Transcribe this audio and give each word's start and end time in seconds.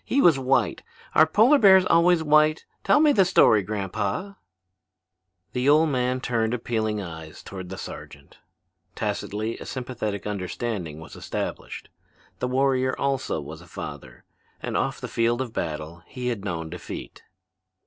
He 0.03 0.19
was 0.19 0.39
white. 0.39 0.81
Are 1.13 1.27
polar 1.27 1.59
bears 1.59 1.85
always 1.85 2.23
white? 2.23 2.65
Tell 2.83 2.99
me 2.99 3.11
the 3.11 3.23
story, 3.23 3.61
grandpa." 3.61 4.33
The 5.53 5.69
old 5.69 5.89
man 5.89 6.21
turned 6.21 6.55
appealing 6.55 6.99
eyes 6.99 7.43
toward 7.43 7.69
the 7.69 7.77
sergeant. 7.77 8.39
Tacitly 8.95 9.59
a 9.59 9.65
sympathetic 9.67 10.25
understanding 10.25 10.99
was 10.99 11.15
established. 11.15 11.87
The 12.39 12.47
warrior 12.47 12.97
also 12.97 13.39
was 13.41 13.61
a 13.61 13.67
father, 13.67 14.23
and 14.59 14.75
off 14.75 14.99
the 14.99 15.07
field 15.07 15.39
of 15.39 15.53
battle 15.53 16.01
he 16.07 16.29
had 16.29 16.43
known 16.43 16.71
defeat. 16.71 17.21